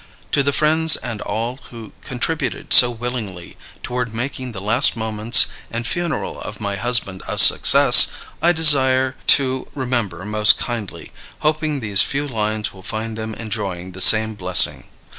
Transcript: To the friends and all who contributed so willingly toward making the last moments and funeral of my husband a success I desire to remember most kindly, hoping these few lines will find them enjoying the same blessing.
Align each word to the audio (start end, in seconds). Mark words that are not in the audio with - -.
To 0.31 0.41
the 0.41 0.51
friends 0.51 0.95
and 0.95 1.21
all 1.21 1.57
who 1.69 1.91
contributed 2.01 2.73
so 2.73 2.89
willingly 2.89 3.55
toward 3.83 4.15
making 4.15 4.51
the 4.51 4.59
last 4.59 4.97
moments 4.97 5.45
and 5.69 5.85
funeral 5.85 6.41
of 6.41 6.59
my 6.59 6.75
husband 6.75 7.21
a 7.27 7.37
success 7.37 8.07
I 8.41 8.51
desire 8.51 9.15
to 9.37 9.67
remember 9.75 10.25
most 10.25 10.57
kindly, 10.57 11.11
hoping 11.41 11.81
these 11.81 12.01
few 12.01 12.27
lines 12.27 12.73
will 12.73 12.81
find 12.81 13.15
them 13.15 13.35
enjoying 13.35 13.91
the 13.91 14.01
same 14.01 14.33
blessing. 14.33 14.87